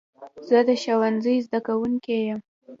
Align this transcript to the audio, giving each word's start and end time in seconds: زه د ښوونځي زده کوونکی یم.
زه 0.47 0.59
د 0.67 0.69
ښوونځي 0.81 1.35
زده 1.45 1.59
کوونکی 1.67 2.17
یم. 2.27 2.39